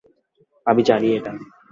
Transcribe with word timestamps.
আমি 0.65 0.81
জানি 0.83 1.07
এটা। 1.17 1.31